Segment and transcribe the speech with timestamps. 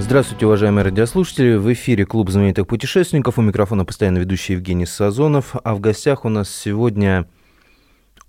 [0.00, 1.56] Здравствуйте, уважаемые радиослушатели.
[1.56, 3.36] В эфире Клуб знаменитых путешественников.
[3.36, 5.56] У микрофона постоянно ведущий Евгений Сазонов.
[5.64, 7.26] А в гостях у нас сегодня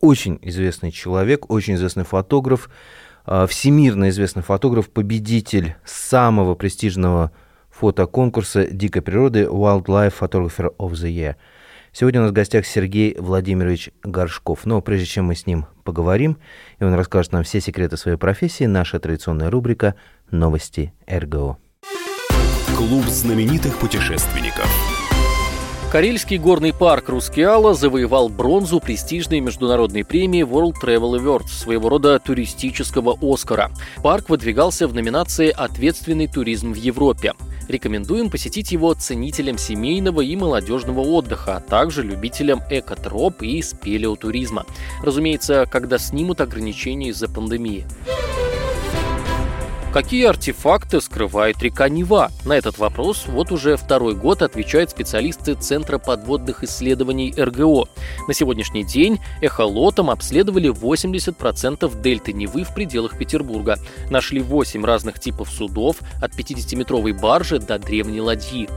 [0.02, 2.72] очень известный человек, очень известный фотограф,
[3.23, 7.32] а, всемирно известный фотограф, победитель самого престижного
[7.70, 11.36] фотоконкурса дикой природы Wildlife Photographer of the Year.
[11.92, 14.66] Сегодня у нас в гостях Сергей Владимирович Горшков.
[14.66, 16.38] Но прежде чем мы с ним поговорим,
[16.80, 19.95] и он расскажет нам все секреты своей профессии, наша традиционная рубрика
[20.32, 21.58] «Новости РГО».
[22.78, 24.67] Клуб знаменитых путешественников.
[25.92, 33.18] Карельский горный парк Рускеала завоевал бронзу престижной международной премии World Travel Awards, своего рода туристического
[33.20, 33.72] Оскара.
[34.03, 37.34] Парк выдвигался в номинации «Ответственный туризм в Европе».
[37.68, 44.66] Рекомендуем посетить его ценителям семейного и молодежного отдыха, а также любителям экотроп и спелеотуризма.
[45.03, 47.88] Разумеется, когда снимут ограничения из-за пандемии.
[49.92, 52.30] Какие артефакты скрывает река Нева?
[52.45, 57.90] На этот вопрос вот уже второй год отвечают специалисты Центра подводных исследований РГО.
[58.28, 63.80] На сегодняшний день эхолотом обследовали 80% дельты Невы в пределах Петербурга.
[64.12, 68.70] Нашли 8 разных типов судов, от 50-метровой баржи до древней ладьи.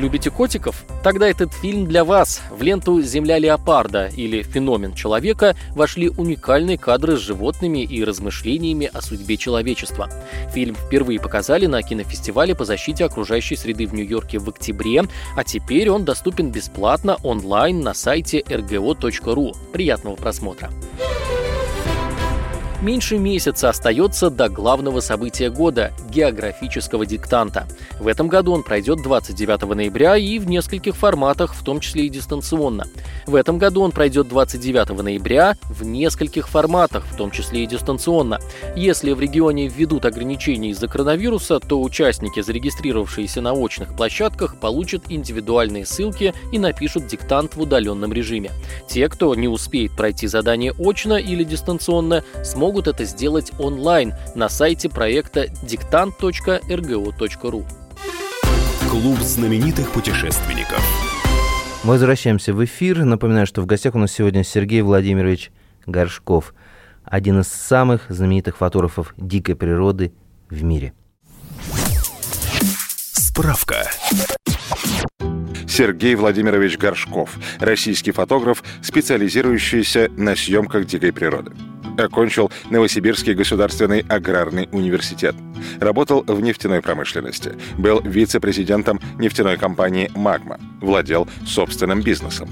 [0.00, 0.82] Любите котиков?
[1.02, 2.40] Тогда этот фильм для вас.
[2.50, 9.02] В ленту «Земля леопарда» или «Феномен человека» вошли уникальные кадры с животными и размышлениями о
[9.02, 10.08] судьбе человечества.
[10.54, 15.02] Фильм впервые показали на кинофестивале по защите окружающей среды в Нью-Йорке в октябре,
[15.36, 19.54] а теперь он доступен бесплатно онлайн на сайте rgo.ru.
[19.70, 20.70] Приятного просмотра!
[22.82, 27.68] Меньше месяца остается до главного события года– географического диктанта.
[27.98, 32.08] В этом году он пройдет 29 ноября и в нескольких форматах, в том числе и
[32.08, 32.86] дистанционно.
[33.26, 38.38] В этом году он пройдет 29 ноября в нескольких форматах, в том числе и дистанционно.
[38.74, 45.84] Если в регионе введут ограничения из-за коронавируса, то участники, зарегистрировавшиеся на очных площадках, получат индивидуальные
[45.84, 48.52] ссылки и напишут диктант в удаленном режиме.
[48.88, 54.48] Те, кто не успеет пройти задание очно или дистанционно, смогут могут это сделать онлайн на
[54.48, 57.64] сайте проекта диктант.рго.ру.
[58.88, 60.80] Клуб знаменитых путешественников.
[61.82, 63.02] Мы возвращаемся в эфир.
[63.02, 65.50] Напоминаю, что в гостях у нас сегодня Сергей Владимирович
[65.84, 66.54] Горшков,
[67.02, 70.12] один из самых знаменитых фотографов дикой природы
[70.48, 70.92] в мире.
[73.12, 73.90] Справка.
[75.66, 81.50] Сергей Владимирович Горшков, российский фотограф, специализирующийся на съемках дикой природы.
[81.98, 85.34] Окончил Новосибирский государственный аграрный университет.
[85.80, 87.52] Работал в нефтяной промышленности.
[87.78, 90.58] Был вице-президентом нефтяной компании «Магма».
[90.80, 92.48] Владел собственным бизнесом.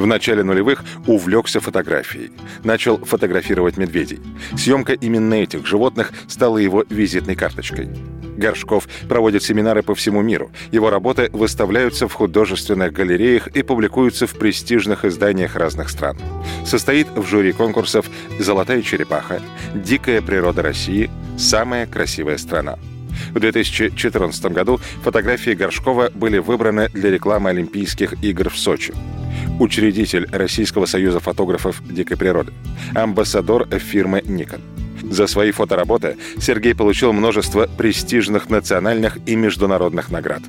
[0.00, 2.30] В начале нулевых увлекся фотографией.
[2.64, 4.18] Начал фотографировать медведей.
[4.56, 7.90] Съемка именно этих животных стала его визитной карточкой.
[8.38, 10.50] Горшков проводит семинары по всему миру.
[10.72, 16.16] Его работы выставляются в художественных галереях и публикуются в престижных изданиях разных стран.
[16.64, 18.06] Состоит в жюри конкурсов
[18.38, 19.42] «Золотая черепаха»,
[19.74, 22.78] «Дикая природа России», «Самая красивая страна».
[23.32, 28.94] В 2014 году фотографии Горшкова были выбраны для рекламы Олимпийских игр в Сочи
[29.60, 32.52] учредитель Российского союза фотографов дикой природы,
[32.94, 34.60] амбассадор фирмы Nikon.
[35.02, 40.42] За свои фотоработы Сергей получил множество престижных национальных и международных наград.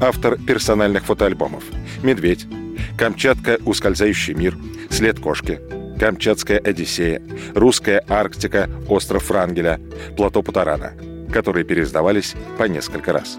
[0.00, 1.64] Автор персональных фотоальбомов
[2.02, 2.46] «Медведь»,
[2.96, 3.58] «Камчатка.
[3.64, 4.56] Ускользающий мир»,
[4.90, 5.60] «След кошки»,
[5.98, 7.22] «Камчатская Одиссея»,
[7.54, 9.80] «Русская Арктика», «Остров Франгеля»,
[10.16, 10.92] «Плато Путарана»,
[11.32, 13.38] которые переиздавались по несколько раз.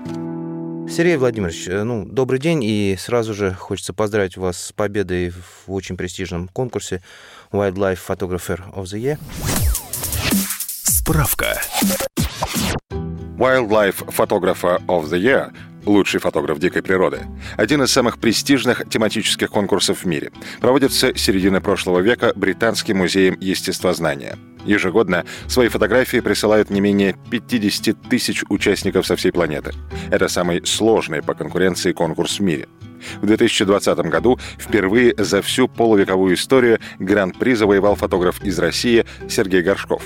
[0.90, 5.72] Сергей Владимирович, э, ну, добрый день, и сразу же хочется поздравить вас с победой в
[5.72, 7.02] очень престижном конкурсе
[7.52, 9.20] Wildlife Photographer of the Year.
[10.84, 11.62] Справка.
[13.38, 15.54] Wildlife Photographer of the Year
[15.90, 17.22] лучший фотограф дикой природы.
[17.58, 20.32] Один из самых престижных тематических конкурсов в мире.
[20.62, 24.38] Проводится с середины прошлого века Британским музеем естествознания.
[24.66, 29.74] Ежегодно свои фотографии присылают не менее 50 тысяч участников со всей планеты.
[30.12, 32.68] Это самый сложный по конкуренции конкурс в мире.
[33.22, 40.04] В 2020 году впервые за всю полувековую историю Гран-при завоевал фотограф из России Сергей Горшков.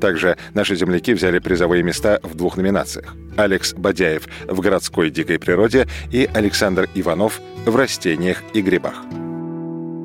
[0.00, 3.14] Также наши земляки взяли призовые места в двух номинациях.
[3.36, 9.04] Алекс Бадяев в городской дикой природе и Александр Иванов в растениях и грибах.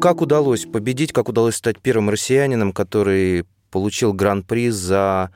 [0.02, 5.32] Как удалось победить, как удалось стать первым россиянином, который получил гран-при за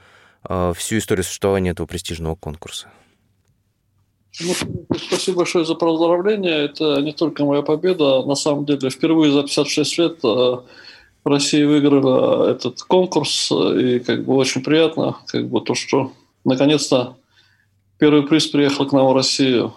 [0.48, 2.88] э, всю историю существования этого престижного конкурса?
[4.42, 4.54] Ну,
[4.98, 6.66] спасибо большое за поздравление.
[6.66, 8.24] Это не только моя победа.
[8.24, 10.58] На самом деле, впервые за 56 лет э,
[11.24, 13.52] Россия выиграла этот конкурс.
[13.52, 16.12] И как бы очень приятно, как бы то, что
[16.44, 17.16] наконец-то
[17.98, 19.74] первый приз приехал к нам в Россию.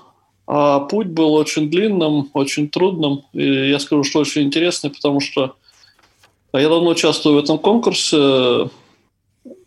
[0.47, 3.23] А путь был очень длинным, очень трудным.
[3.33, 5.55] И я скажу, что очень интересный, потому что
[6.53, 8.71] я давно участвую в этом конкурсе.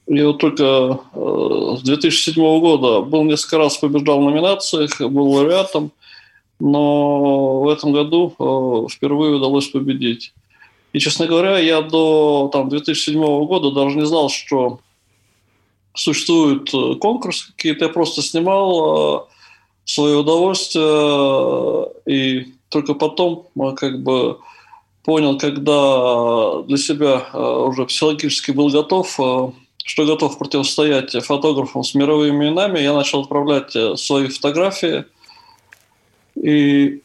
[0.07, 5.91] Я вот только э, с 2007 года был несколько раз побеждал в номинациях, был лауреатом,
[6.59, 10.33] но в этом году э, впервые удалось победить.
[10.93, 14.79] И, честно говоря, я до там, 2007 года даже не знал, что
[15.93, 17.85] существует э, конкурс какие-то.
[17.85, 19.29] Я просто снимал
[19.85, 24.37] свое удовольствие, и только потом как бы
[25.03, 29.19] понял, когда для себя уже психологически был готов
[29.89, 35.05] что готов противостоять фотографам с мировыми именами, я начал отправлять э, свои фотографии.
[36.35, 37.01] И,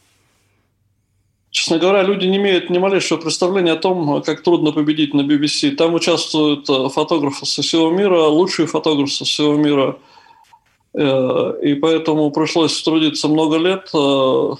[1.55, 5.71] честно говоря, люди не имеют ни малейшего представления о том, как трудно победить на BBC.
[5.71, 9.97] Там участвуют э, фотографы со всего мира, лучшие фотографы со всего мира.
[10.93, 13.87] Э, и поэтому пришлось трудиться много лет,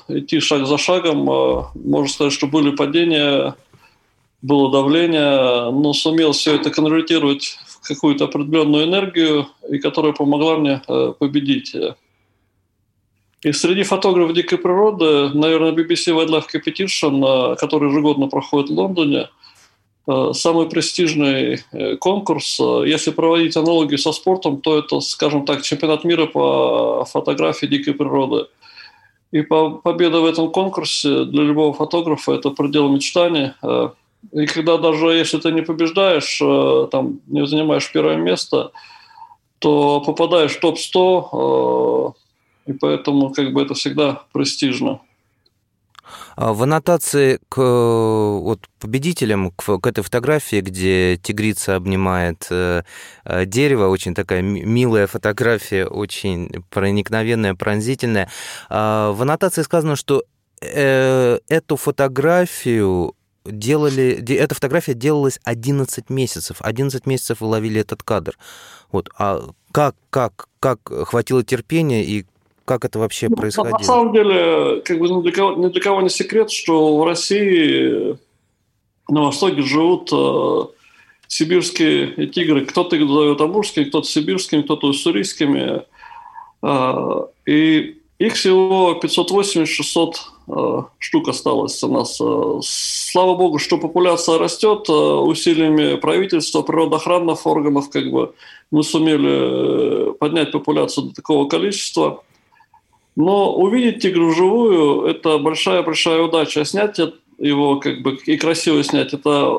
[0.08, 1.26] идти шаг за шагом.
[1.76, 3.56] Можно сказать, что были падения,
[4.42, 11.14] было давление, но сумел все это конвертировать какую-то определенную энергию, и которая помогла мне э,
[11.20, 11.76] победить.
[13.46, 19.30] И среди фотографов дикой природы, наверное, BBC Wildlife Competition, э, который ежегодно проходит в Лондоне,
[20.08, 21.60] э, самый престижный
[22.00, 22.60] конкурс.
[22.60, 28.48] Если проводить аналогию со спортом, то это, скажем так, чемпионат мира по фотографии дикой природы.
[29.32, 33.52] И победа в этом конкурсе для любого фотографа– это предел мечтаний–
[34.32, 38.72] и когда даже если ты не побеждаешь, э, там, не занимаешь первое место,
[39.60, 42.25] то попадаешь в топ-100, э,
[42.66, 45.02] и поэтому как бы это всегда престижно.
[46.36, 52.84] А в аннотации к вот, победителям, к, к этой фотографии, где тигрица обнимает э,
[53.46, 58.30] дерево, очень такая милая фотография, очень проникновенная, пронзительная.
[58.70, 60.24] Э, в аннотации сказано, что
[60.62, 63.16] э, эту фотографию
[63.46, 66.58] делали, эта фотография делалась 11 месяцев.
[66.60, 68.38] 11 месяцев вы ловили этот кадр.
[68.92, 69.10] Вот.
[69.18, 72.26] А как, как, как хватило терпения и
[72.66, 73.78] как это вообще ну, происходило?
[73.78, 77.06] На самом деле, как бы ни для, кого, ни для кого не секрет, что в
[77.06, 78.18] России
[79.08, 80.62] на Востоке живут э,
[81.28, 82.66] сибирские тигры.
[82.66, 85.84] Кто-то их назовет амурскими, кто-то сибирскими, кто-то уссурийскими.
[86.64, 90.14] Э, и их всего 580-600
[90.48, 92.18] э, штук осталось у нас.
[92.22, 98.34] Э, слава богу, что популяция растет э, усилиями правительства, природоохранных органов, как бы
[98.72, 102.24] мы сумели поднять популяцию до такого количества.
[103.16, 106.62] Но увидеть тигра вживую– это большая-большая удача.
[106.62, 107.00] А снять
[107.38, 109.52] его как бы и красиво снять– это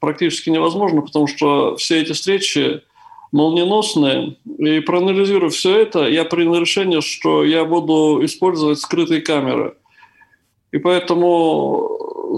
[0.00, 2.82] практически невозможно, потому что все эти встречи
[3.32, 4.36] молниеносные.
[4.58, 9.74] И проанализируя все это, я принял решение, что я буду использовать скрытые камеры.
[10.72, 12.36] И поэтому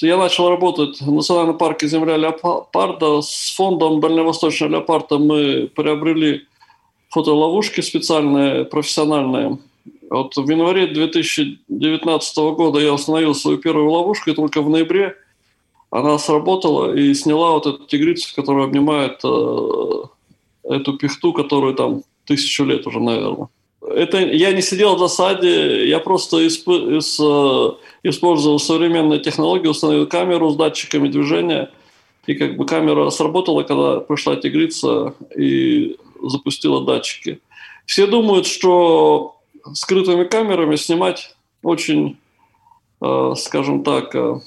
[0.00, 3.20] я начал работать в Национальном парке «Земля леопарда».
[3.20, 6.46] С фондом «Дальневосточного леопарда» мы приобрели
[7.10, 9.58] фотоловушки специальные, профессиональные.
[10.08, 15.16] Вот в январе 2019 года я установил свою первую ловушку, и только в ноябре–
[15.90, 20.02] она сработала и сняла вот эту тигрицу, которая обнимает э,
[20.64, 23.48] эту пихту, которую там тысячу лет уже, наверное.
[23.82, 27.70] Это я не сидел в засаде, я просто исп, из, э,
[28.04, 31.70] использовал современные технологии, установил камеру с датчиками движения,
[32.26, 37.40] и как бы камера сработала, когда пришла тигрица и запустила датчики.
[37.86, 39.36] Все думают, что
[39.74, 42.18] скрытыми камерами снимать очень,
[43.02, 44.40] э, скажем так, э,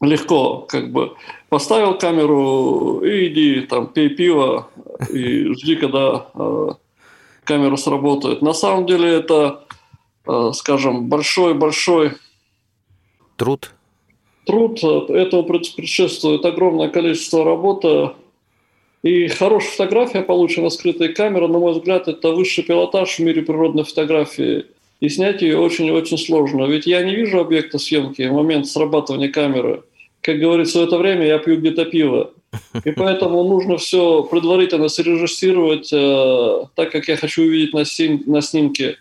[0.00, 1.16] легко, как бы
[1.48, 4.68] поставил камеру и иди там пей пиво
[5.10, 6.68] и жди, когда э,
[7.44, 8.42] камера сработает.
[8.42, 9.64] На самом деле это,
[10.26, 12.12] э, скажем, большой-большой
[13.36, 13.72] труд.
[14.46, 14.82] Труд.
[14.82, 18.10] Этому предшествует огромное количество работы.
[19.04, 23.84] И хорошая фотография, получена скрытой камерой, на мой взгляд, это высший пилотаж в мире природной
[23.84, 24.64] фотографии.
[24.98, 26.64] И снять ее очень-очень сложно.
[26.64, 29.82] Ведь я не вижу объекта съемки в момент срабатывания камеры–
[30.24, 32.32] как говорится, в это время я пью где-то пиво.
[32.82, 38.40] И поэтому нужно все предварительно срежиссировать э, так, как я хочу увидеть на, сим, на
[38.40, 38.96] снимке.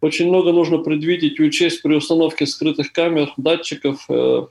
[0.00, 4.04] Очень много нужно предвидеть и учесть при установке скрытых камер, датчиков.
[4.08, 4.46] Э,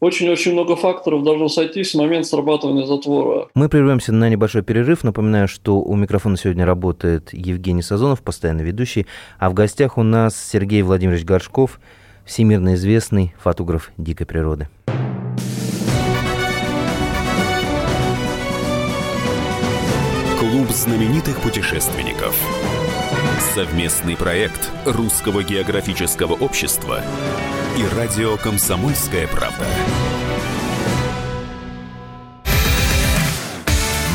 [0.00, 3.48] очень-очень много факторов должно сойтись в момент срабатывания затвора.
[3.54, 5.04] Мы прервемся на небольшой перерыв.
[5.04, 9.06] Напоминаю, что у микрофона сегодня работает Евгений Сазонов, постоянный ведущий,
[9.38, 11.80] а в гостях у нас Сергей Владимирович Горшков,
[12.24, 14.68] всемирно известный фотограф дикой природы.
[20.38, 22.36] Клуб знаменитых путешественников.
[23.54, 27.02] Совместный проект Русского географического общества
[27.76, 29.66] и радио «Комсомольская правда».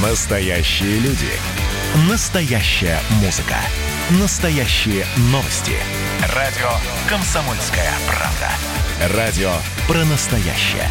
[0.01, 1.27] Настоящие люди.
[2.09, 3.55] Настоящая музыка.
[4.11, 5.73] Настоящие новости.
[6.33, 6.69] Радио
[7.09, 9.17] «Комсомольская правда».
[9.17, 9.51] Радио
[9.87, 10.89] про настоящее.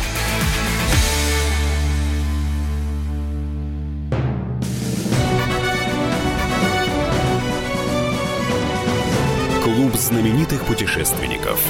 [9.65, 11.61] Клуб знаменитых путешественников.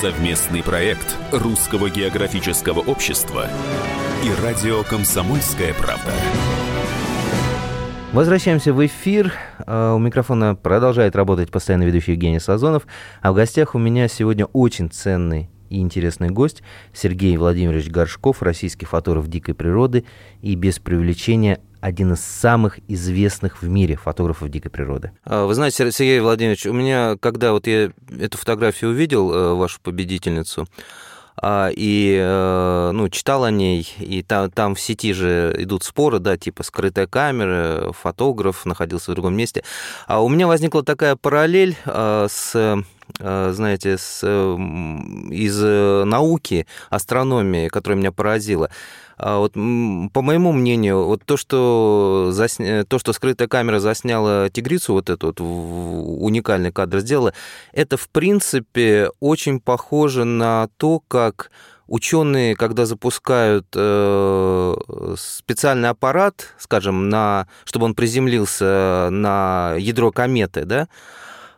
[0.00, 3.48] Совместный проект Русского географического общества
[4.24, 6.12] и радио «Комсомольская правда».
[8.12, 9.34] Возвращаемся в эфир.
[9.66, 12.86] А, у микрофона продолжает работать постоянно ведущий Евгений Сазонов.
[13.22, 16.62] А в гостях у меня сегодня очень ценный и интересный гость
[16.92, 20.04] Сергей Владимирович Горшков, российский фотограф дикой природы
[20.42, 25.12] и без привлечения один из самых известных в мире фотографов дикой природы.
[25.24, 29.80] А, вы знаете, Сергей Владимирович, у меня, когда вот я эту фотографию увидел, э, вашу
[29.80, 30.66] победительницу,
[31.42, 36.18] а, и э, ну, читал о ней, и там, там в сети же идут споры,
[36.18, 39.64] да, типа скрытая камера, фотограф находился в другом месте.
[40.06, 42.84] А у меня возникла такая параллель э, с
[43.18, 45.60] знаете, с, из
[46.06, 48.70] науки, астрономии, которая меня поразила.
[49.22, 52.84] А вот, по моему мнению, вот то, что, засня...
[52.84, 57.34] то, что скрытая камера засняла тигрицу, вот эту вот уникальный кадр сделала,
[57.72, 61.50] это, в принципе, очень похоже на то, как
[61.86, 64.74] ученые, когда запускают э,
[65.18, 70.88] специальный аппарат, скажем, на, чтобы он приземлился на ядро кометы, да,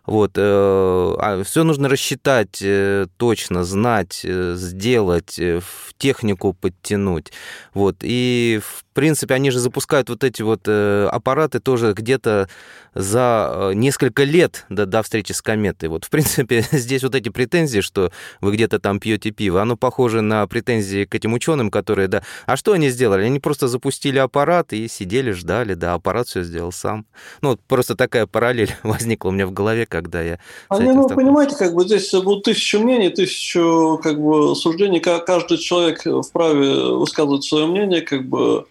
[0.04, 7.32] вот, э, а все нужно рассчитать э, точно, знать, э, сделать, в технику подтянуть.
[7.72, 12.48] Вот, и, в принципе, они же запускают вот эти вот аппараты тоже где-то
[12.94, 15.88] за несколько лет до, до встречи с кометой.
[15.88, 20.20] Вот, в принципе, здесь вот эти претензии, что вы где-то там пьете пиво, оно похоже
[20.20, 23.24] на претензии к этим ученым, которые, да, а что они сделали?
[23.24, 27.06] Они просто запустили аппарат и сидели, ждали, да, аппарат все сделал сам.
[27.40, 30.38] Ну, вот просто такая параллель возникла у меня в голове, когда я...
[30.70, 35.58] А не, ну, понимаете, как бы здесь будут тысячу мнений, тысячу как бы суждений, каждый
[35.58, 38.66] человек вправе высказывать свое мнение, как бы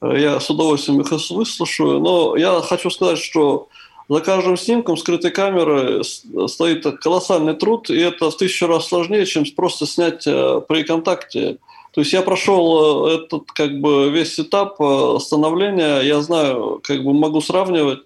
[0.00, 3.68] я с удовольствием их выслушаю, но я хочу сказать, что
[4.08, 9.44] за каждым снимком скрытой камеры стоит колоссальный труд, и это в тысячу раз сложнее, чем
[9.56, 11.58] просто снять э, при контакте.
[11.92, 17.04] То есть я прошел э, этот как бы весь этап э, становления, я знаю, как
[17.04, 18.00] бы могу сравнивать,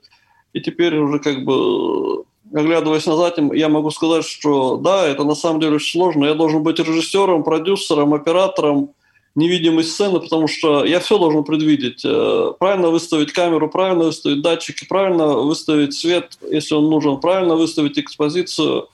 [0.53, 5.61] и теперь уже как бы оглядываясь назад, я могу сказать, что да, это на самом
[5.61, 6.25] деле очень сложно.
[6.27, 8.91] Я должен быть режиссером, продюсером, оператором
[9.37, 12.03] невидимой сцены, потому что я все должен предвидеть.
[12.05, 17.99] Э, правильно выставить камеру, правильно выставить датчики, правильно выставить свет, если он нужен, правильно выставить
[17.99, 18.89] экспозицию.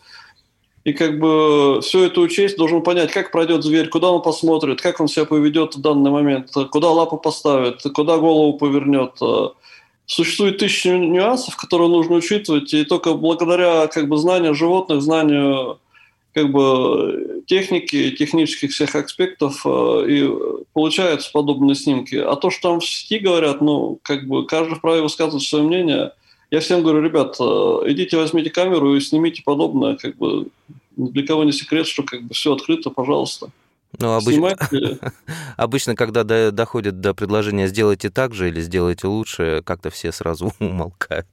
[0.85, 5.01] И как бы все это учесть, должен понять, как пройдет зверь, куда он посмотрит, как
[5.01, 9.49] он себя поведет в данный момент, куда лапу поставит, куда голову повернет э,
[10.13, 15.79] существует тысячи нюансов, которые нужно учитывать, и только благодаря как бы, знанию животных, знанию
[16.35, 20.31] как бы, техники, технических всех аспектов э, и
[20.75, 22.17] получаются подобные снимки.
[22.17, 26.13] А то, что там в сети говорят, ну, как бы каждый вправе высказывать свое мнение.
[26.51, 27.45] Я всем говорю, ребят, э,
[27.87, 30.49] идите возьмите камеру и снимите подобное, как бы
[30.97, 33.49] для кого не секрет, что как бы все открыто, пожалуйста.
[33.99, 34.57] Ну, обычно,
[35.57, 40.53] обычно, когда до, доходит до предложения «сделайте так же» или «сделайте лучше», как-то все сразу
[40.61, 41.27] умолкают.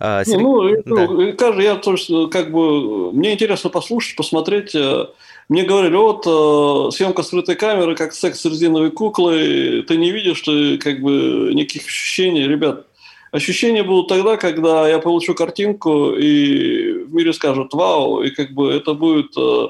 [0.00, 0.82] А, Сергей...
[0.84, 1.32] Ну, да.
[1.32, 4.74] каждый, я тоже, как бы, мне интересно послушать, посмотреть.
[4.74, 5.06] Э,
[5.48, 10.42] мне говорили, вот, э, съемка скрытой камеры, как секс с резиновой куклой, ты не видишь,
[10.42, 12.48] ты, как бы, никаких ощущений.
[12.48, 12.86] Ребят,
[13.30, 18.72] ощущения будут тогда, когда я получу картинку, и в мире скажут «вау», и, как бы,
[18.72, 19.68] это будет э,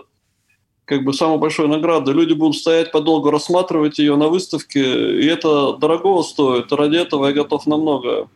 [0.89, 2.13] как бы самой большой награды.
[2.13, 6.73] Люди будут стоять подолгу, рассматривать ее на выставке, и это дорого стоит.
[6.73, 8.29] Ради этого я готов на многое.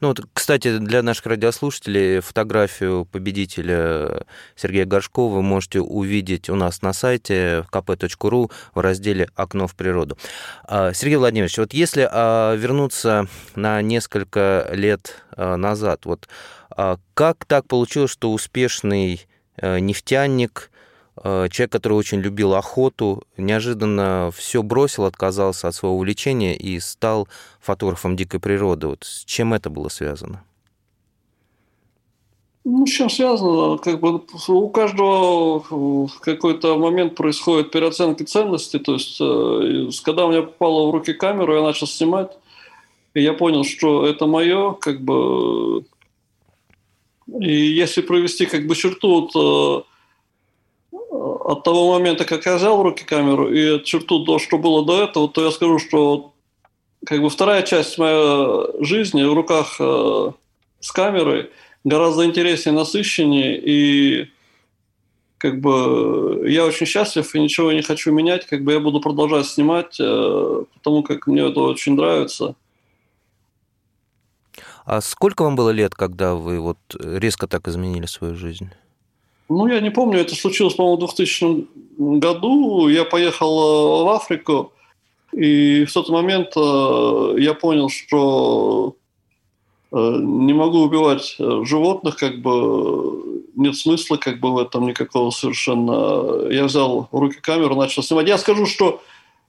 [0.00, 6.82] Ну, вот, кстати, для наших радиослушателей фотографию победителя Сергея Горшкова вы можете увидеть у нас
[6.82, 10.16] на сайте kp.ru в разделе «Окно в природу».
[10.68, 16.28] А, Сергей Владимирович, вот если а, вернуться на несколько лет а, назад, вот
[17.14, 20.70] как так получилось, что успешный э, нефтяник,
[21.22, 27.28] человек, который очень любил охоту, неожиданно все бросил, отказался от своего увлечения и стал
[27.60, 28.88] фотографом дикой природы.
[28.88, 30.42] Вот с чем это было связано?
[32.70, 33.78] Ну, с чем связано?
[33.78, 38.78] Как бы у каждого в какой-то момент происходит переоценка ценностей.
[38.78, 42.36] То есть, э, когда у меня попала в руки камеру, я начал снимать,
[43.14, 45.84] и я понял, что это мое, как бы...
[47.40, 49.87] И если провести как бы черту от, э,
[51.52, 55.04] от того момента, как я взял в руки камеру, и черту то, что было до
[55.04, 56.32] этого, то я скажу, что
[57.06, 60.32] как бы вторая часть моей жизни в руках э,
[60.80, 61.50] с камерой–
[61.84, 64.30] гораздо интереснее, насыщеннее, и
[65.38, 69.46] как бы я очень счастлив и ничего не хочу менять, как бы я буду продолжать
[69.46, 72.54] снимать, э, потому как мне это очень нравится.
[74.84, 78.70] А сколько вам было лет, когда вы вот резко так изменили свою жизнь?
[79.48, 81.66] Ну, я не помню, это случилось, по-моему, в 2000
[81.98, 82.88] году.
[82.88, 84.72] Я поехал э, в Африку,
[85.32, 88.96] и в тот момент э, я понял, что
[89.90, 96.48] Э, не могу убивать животных, как бы нет смысла как бы в этом никакого совершенно.
[96.50, 98.28] Я взял в руки камеру, начал снимать.
[98.28, 99.00] Я скажу, что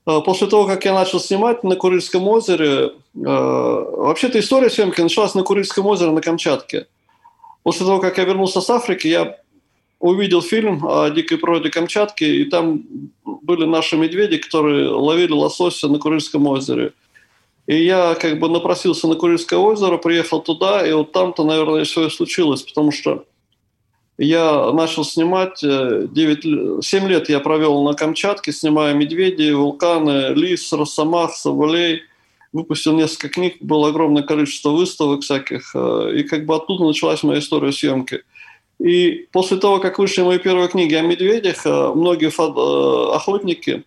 [0.04, 5.86] после того, как я начал снимать на Курильском озере, вообще-то история съемки началась на Курильском
[5.86, 6.86] озере на Камчатке.
[7.62, 9.36] После того, как я вернулся с Африки, я
[10.00, 12.82] увидел фильм о дикой природе Камчатки, и там
[13.24, 16.92] были наши медведи, которые ловили лосося на Курильском озере.
[17.66, 22.06] И я как бы напросился на Курильское озеро, приехал туда, и вот там-то, наверное, все
[22.06, 23.26] и случилось, потому что
[24.16, 31.34] я начал снимать, 9, 7 лет я провел на Камчатке, снимая медведей, вулканы, лис, росомах,
[31.34, 32.02] соболей.
[32.52, 37.38] Выпустил несколько книг, было огромное количество выставок всяких, э, и как бы оттуда началась моя
[37.38, 38.24] история съемки.
[38.80, 43.84] И после того, как вышли мои первые книги о медведях, э, многие э, охотники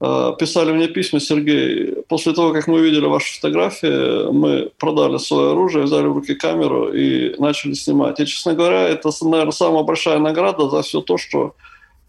[0.00, 5.52] Э, писали мне письма, Сергей, после того, как мы увидели ваши фотографии, мы продали свое
[5.52, 8.20] оружие, взяли в руки камеру и начали снимать.
[8.20, 11.54] И, честно говоря, это, наверное, самая большая награда за все то, что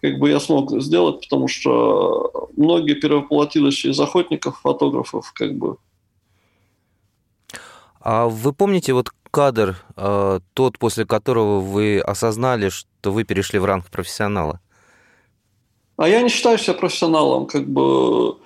[0.02, 5.78] как бы я смог сделать, потому что многие перевоплотились из охотников, фотографов, как бы.
[8.02, 13.65] А вы помните вот кадр, э, тот, после которого вы осознали, что вы перешли в
[13.65, 14.60] ранг профессионала?
[15.98, 18.38] А я не считаю себя профессионалом, как бы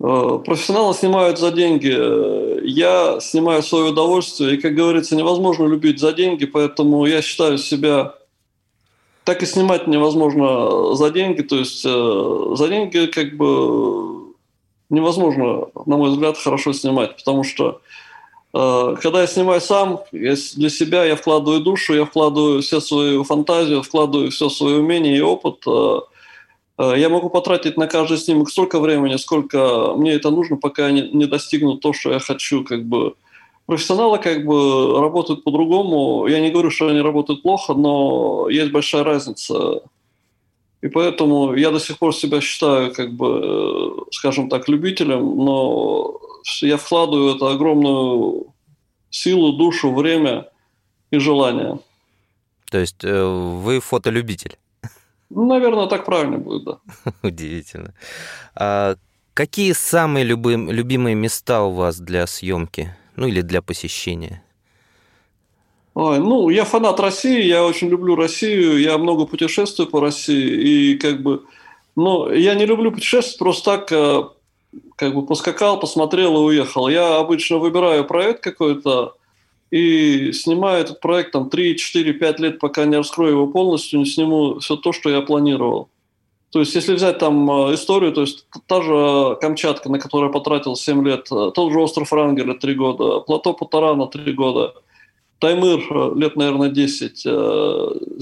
[0.00, 2.66] э, профессионалы снимают за деньги.
[2.66, 8.14] Я снимаю свое удовольствие, и, как говорится, невозможно любить за деньги, поэтому я считаю себя
[9.24, 11.42] так и снимать невозможно за деньги.
[11.42, 14.34] То есть э, за деньги как бы
[14.90, 18.01] невозможно, на мой взгляд, хорошо снимать, потому что э,
[18.52, 23.82] когда я снимаю сам, я для себя я вкладываю душу, я вкладываю все свою фантазию,
[23.82, 25.64] вкладываю все свое умение и опыт.
[26.78, 30.92] Э, я могу потратить на каждый снимок столько времени, сколько мне это нужно, пока я
[30.92, 32.64] не, достигну то, что я хочу.
[32.64, 33.14] Как бы.
[33.66, 36.26] Профессионалы как бы работают по-другому.
[36.26, 39.82] Я не говорю, что они работают плохо, но есть большая разница.
[40.82, 46.20] И поэтому я до сих пор себя считаю, как бы, э, скажем так, любителем, но
[46.62, 48.54] я вкладываю это огромную
[49.10, 50.48] силу, душу, время
[51.10, 51.78] и желание.
[52.70, 54.56] То есть э, вы фотолюбитель?
[55.30, 56.78] Ну, наверное, так правильно будет, да.
[57.22, 57.94] Удивительно.
[58.54, 58.96] А
[59.34, 62.94] какие самые любым, любимые места у вас для съемки?
[63.16, 64.42] Ну, или для посещения?
[65.94, 70.98] Ой, ну, я фанат России, я очень люблю Россию, я много путешествую по России, и
[70.98, 71.44] как бы,
[71.96, 74.22] ну, я не люблю путешествовать просто так, э,
[74.96, 76.88] как бы поскакал, посмотрел и уехал.
[76.88, 79.14] Я обычно выбираю проект какой-то,
[79.70, 84.06] и снимаю этот проект там 3, 4, 5 лет, пока не раскрою его полностью, не
[84.06, 85.88] сниму все то, что я планировал.
[86.50, 90.32] То есть, если взять там э, историю, то есть та же Камчатка, на которую я
[90.32, 94.74] потратил 7 лет, э, тот же остров Рангеля 3 года, плато Путарана 3 года,
[95.38, 97.22] Таймыр э, лет, наверное, 10,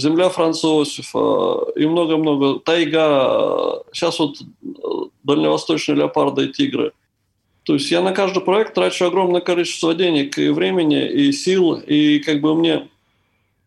[0.00, 4.36] земля Франца Иосифа и много-много, тайга, сейчас вот
[5.34, 6.92] дальневосточные леопарды и тигры–
[7.64, 12.18] то есть я на каждый проект трачу огромное количество денег и времени, и сил, и
[12.18, 12.88] как бы мне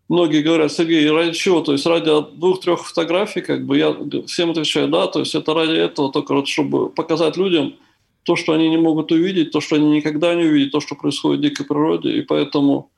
[0.09, 1.61] многие говорят, Сергей, ради чего?
[1.61, 3.95] То есть ради двух-трех фотографий, как бы я
[4.27, 7.75] всем отвечаю, да, то есть это ради этого, только вот чтобы показать людям,
[8.23, 11.39] то, что они не могут увидеть, то, что они никогда не увидят, то, что происходит
[11.39, 12.17] в дикой природе.
[12.17, 12.89] И поэтому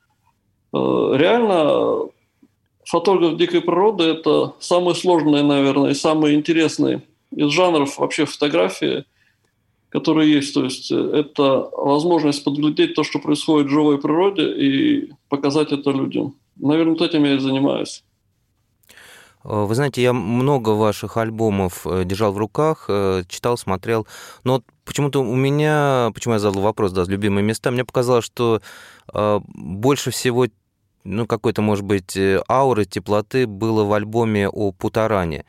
[0.71, 2.09] э, реально
[2.85, 7.01] фотограф дикой природы– это самый сложный, наверное, и самый интересный
[7.35, 9.05] из жанров вообще фотографии,
[9.89, 10.53] которые есть.
[10.53, 15.91] То есть э, это возможность подглядеть то, что происходит в живой природе и показать это
[15.91, 16.35] людям.
[16.57, 18.03] Наверное, вот этим я и занимаюсь.
[19.43, 22.89] Э, вы знаете, я много ваших альбомов э, держал в руках,
[23.27, 24.07] читал, смотрел.
[24.43, 28.61] Но почему-то у меня, почему я задал вопрос, да, любимые места, мне показалось, что
[29.13, 30.47] больше всего
[31.03, 32.17] ну, какой-то, может быть,
[32.49, 35.45] ауры, теплоты было в альбоме о Путаране.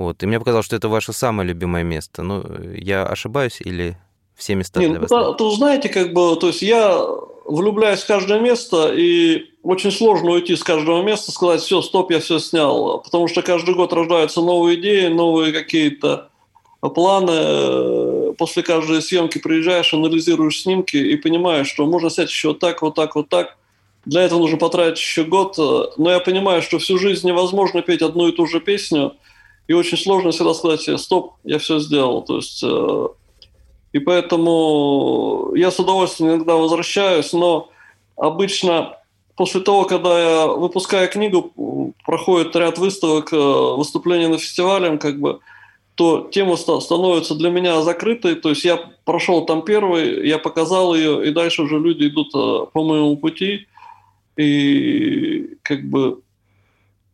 [0.00, 0.22] Вот.
[0.22, 2.22] И мне показалось, что это ваше самое любимое место.
[2.22, 2.42] Ну,
[2.74, 3.98] я ошибаюсь или
[4.34, 5.10] все места Не, для вас?
[5.10, 7.04] Ну, то, знаете, как бы, то есть я
[7.44, 12.20] влюбляюсь в каждое место, и очень сложно уйти с каждого места, сказать, все, стоп, я
[12.20, 13.02] все снял.
[13.02, 16.30] Потому что каждый год рождаются новые идеи, новые какие-то
[16.80, 18.32] планы.
[18.38, 22.94] После каждой съемки приезжаешь, анализируешь снимки и понимаешь, что можно снять еще вот так, вот
[22.94, 23.58] так, вот так.
[24.06, 25.58] Для этого нужно потратить еще год.
[25.98, 29.12] Но я понимаю, что всю жизнь невозможно петь одну и ту же песню.
[29.70, 32.22] И очень сложно всегда сказать себе, стоп, я все сделал.
[32.22, 33.08] То есть э,
[33.92, 37.68] и поэтому я с удовольствием иногда возвращаюсь, но
[38.16, 38.96] обычно
[39.36, 45.38] после того, когда я выпускаю книгу, проходит ряд выставок, э, выступлений на фестивале, как бы,
[45.94, 48.34] то тема становится для меня закрытой.
[48.34, 52.66] То есть я прошел там первый, я показал ее, и дальше уже люди идут э,
[52.72, 53.68] по моему пути.
[54.36, 56.22] И как бы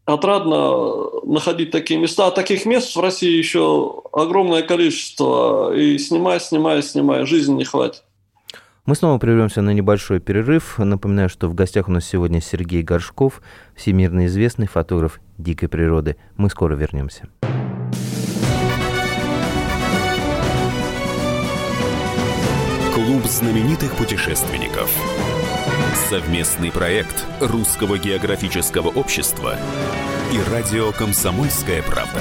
[0.06, 2.28] отрадно находить такие места.
[2.28, 5.74] А таких мест в России еще огромное количество.
[5.74, 7.26] И снимай, снимай, снимай.
[7.26, 8.02] Жизни не хватит.
[8.86, 10.78] Мы снова прервемся на небольшой перерыв.
[10.78, 13.42] Напоминаю, что в гостях у нас сегодня Сергей Горшков,
[13.74, 16.16] всемирно известный фотограф дикой природы.
[16.36, 17.28] Мы скоро вернемся.
[22.94, 24.88] Клуб знаменитых путешественников.
[25.96, 29.56] Совместный проект Русского географического общества
[30.30, 32.20] и радио «Комсомольская правда».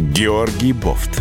[0.00, 1.20] Георгий Бофт.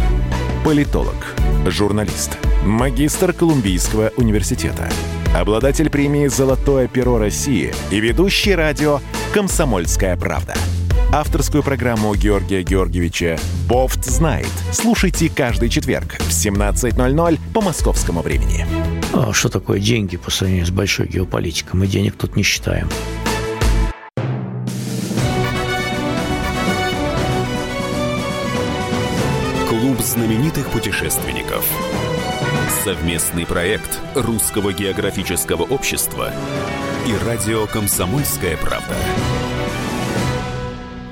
[0.63, 4.87] Политолог, журналист, магистр Колумбийского университета,
[5.35, 8.99] обладатель премии «Золотое перо России» и ведущий радио
[9.33, 10.53] «Комсомольская правда».
[11.11, 13.37] Авторскую программу Георгия Георгиевича
[13.69, 14.51] «Бофт знает».
[14.73, 18.65] Слушайте каждый четверг в 17.00 по московскому времени.
[19.13, 21.79] А что такое деньги по сравнению с большой геополитикой?
[21.79, 22.89] Мы денег тут не считаем.
[29.69, 31.65] Клуб знаменитых путешественников.
[32.83, 36.31] Совместный проект Русского географического общества
[37.07, 38.95] и радио «Комсомольская правда».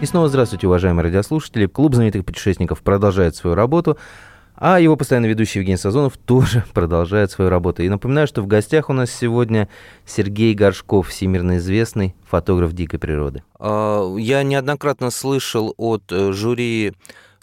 [0.04, 1.66] И снова здравствуйте, уважаемые радиослушатели.
[1.66, 3.98] Клуб знаменитых путешественников продолжает свою работу,
[4.54, 7.84] а его постоянно ведущий Евгений Сазонов тоже продолжает свою работу.
[7.84, 9.70] И напоминаю, что в гостях у нас сегодня
[10.06, 13.44] Сергей Горшков, всемирно известный фотограф дикой природы.
[13.58, 16.92] А, я неоднократно слышал от э, жюри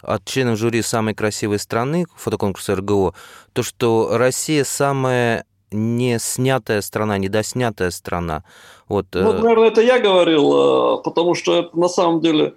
[0.03, 3.15] от членов жюри самой красивой страны фотоконкурса РГО,
[3.53, 8.43] то, что Россия самая не снятая страна, недоснятая страна.
[8.87, 12.53] Вот, ну, э, наверное, это я говорил, э, потому что это на самом деле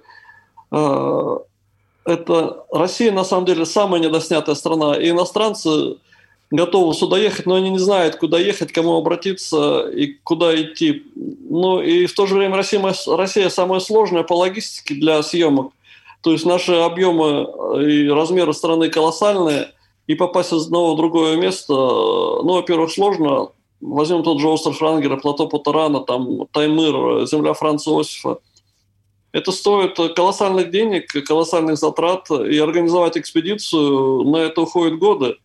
[0.72, 1.38] э,
[2.05, 4.96] это Россия на самом деле самая недоснятая страна.
[4.96, 5.96] И иностранцы
[6.50, 11.05] готовы сюда ехать, но они не знают, куда ехать, кому обратиться и куда идти.
[11.14, 15.72] Ну и в то же время Россия, Россия самая сложная по логистике для съемок.
[16.20, 17.46] То есть наши объемы
[17.83, 19.70] и размеры страны колоссальные–
[20.07, 23.49] и попасть из одного в другое место, ну, во-первых, сложно.
[23.81, 28.38] Возьмем тот же остров Рангера, плато Потарана, там Таймыр, земля Франца Иосифа.
[29.33, 35.37] Это стоит колоссальных денег, колоссальных затрат, и организовать экспедицию, на это уходят годы.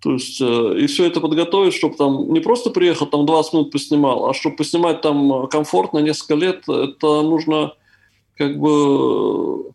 [0.00, 3.72] То есть, э, и все это подготовить, чтобы там не просто приехал, там 20 минут
[3.72, 7.72] поснимал, а чтобы поснимать там комфортно несколько лет, это нужно
[8.36, 9.72] как бы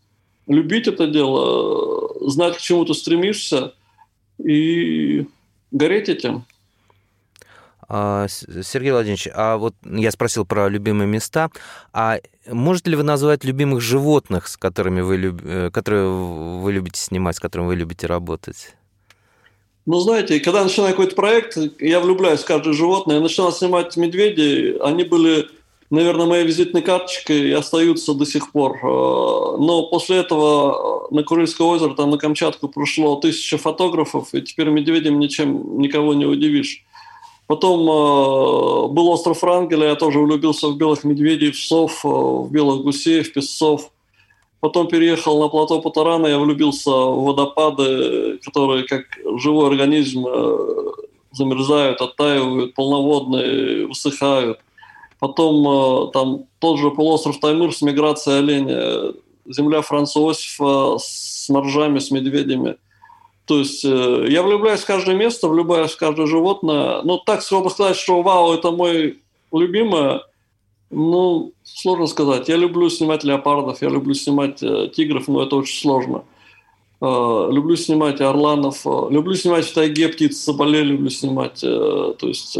[0.48, 3.74] любить это дело, знать, к чему ты стремишься–
[4.38, 5.28] и
[5.72, 6.46] гореть этим.
[7.90, 11.50] А, Сергей Владимирович, а вот я спросил про любимые места.
[11.92, 15.42] А можете ли вы назвать любимых животных, с которыми вы, люб...
[15.44, 18.74] Э, которые вы любите снимать, с которыми вы любите работать?
[19.86, 23.18] Ну, знаете, когда начинаю какой-то проект, я влюбляюсь в каждое животное.
[23.18, 25.50] Я начинал снимать медведей, они были
[25.90, 28.78] наверное, моей визитной карточкой и остаются до сих пор.
[28.78, 34.70] Э, но после этого на Курильское озеро, там на Камчатку прошло тысяча фотографов, и теперь
[34.70, 36.84] медведем ничем никого не удивишь.
[37.48, 42.50] Потом э, был остров Рангеля, я тоже влюбился в белых медведей, в сов, э, в
[42.52, 43.92] белых гусей, в песцов.
[44.60, 49.04] Потом переехал на плато Патарана, я влюбился в водопады, которые как
[49.38, 50.58] живой организм э,
[51.34, 54.60] замерзают, оттаивают, полноводные, высыхают.
[55.24, 59.14] Потом э, там тот же полуостров Таймыр с миграцией оленя,
[59.46, 62.76] земля Франца Иосифа с моржами, с медведями.
[63.46, 67.04] То есть э, я влюбляюсь в каждое место, влюбляюсь в каждое животное.
[67.04, 69.22] Но так, чтобы сказать, что вау, это мой
[69.54, 70.24] любимое,
[70.90, 72.50] ну, сложно сказать.
[72.50, 76.26] Я люблю снимать леопардов, я люблю снимать э, тигров, но это очень сложно.
[77.00, 81.62] Люблю снимать орланов, люблю снимать в тайге птиц, соболей люблю снимать.
[81.62, 82.58] То есть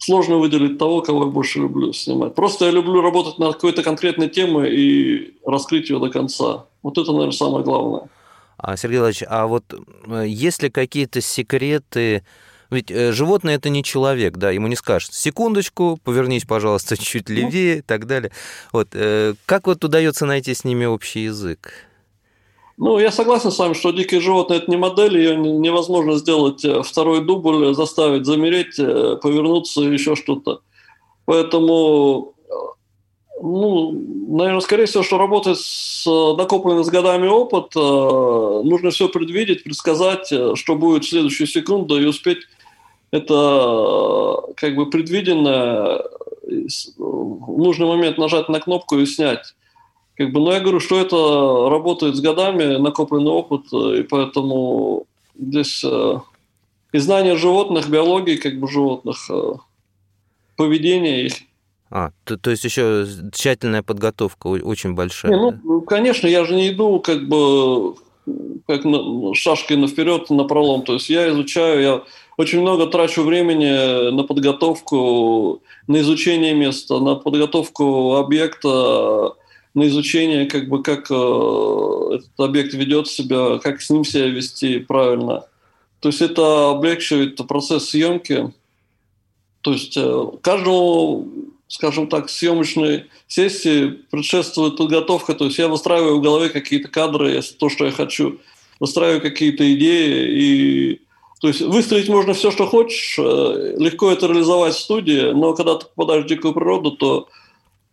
[0.00, 2.34] сложно выделить того, кого я больше люблю снимать.
[2.34, 6.64] Просто я люблю работать над какой-то конкретной темой и раскрыть ее до конца.
[6.82, 8.08] Вот это, наверное, самое главное.
[8.56, 9.64] А, Сергей Владимирович, а вот
[10.06, 12.22] э, есть ли какие-то секреты
[12.70, 17.34] ведь э, животное это не человек, да, ему не скажешь, секундочку, повернись, пожалуйста, чуть ну.
[17.34, 18.30] левее и так далее.
[18.72, 21.72] Вот, э, как вот удается найти с ними общий язык?
[22.82, 26.82] Ну, я согласен с вами, что дикие животные– это не модель, ее невозможно сделать э,
[26.82, 30.62] второй дубль, заставить замереть, повернуться, еще что-то.
[31.26, 32.32] Поэтому,
[33.42, 33.92] ну,
[34.30, 40.74] наверное, скорее всего, что работать с накопленным с годами опыт, нужно все предвидеть, предсказать, что
[40.74, 42.38] будет в следующую секунду и успеть
[43.10, 46.02] это как бы предвиденно
[46.96, 49.54] в нужный момент нажать на кнопку и снять.
[50.20, 55.82] Как бы, но я говорю, что это работает с годами, накопленный опыт, и поэтому здесь
[55.82, 56.18] э,
[56.92, 59.54] и знание животных, биологии как бы животных, э,
[60.56, 61.32] поведения их.
[61.90, 65.32] А, то, то есть еще тщательная подготовка очень большая.
[65.32, 67.94] Не, ну, конечно, я же не иду как бы
[68.66, 70.82] как на, шашкой на вперед, на пролом.
[70.82, 72.02] То есть я изучаю, я
[72.36, 79.34] очень много трачу времени на подготовку, на изучение места, на подготовку объекта,
[79.74, 84.78] на изучение, как бы, как э, этот объект ведет себя, как с ним себя вести
[84.80, 85.44] правильно.
[86.00, 88.52] То есть это облегчивает процесс съемки.
[89.60, 91.28] То есть э, каждому,
[91.68, 95.34] скажем так, съемочной сессии предшествует подготовка.
[95.34, 98.40] То есть я выстраиваю в голове какие-то кадры, то, что я хочу,
[98.80, 101.00] выстраиваю какие-то идеи и
[101.40, 105.76] то есть выстроить можно все, что хочешь, э, легко это реализовать в студии, но когда
[105.76, 107.28] ты попадаешь в дикую природу, то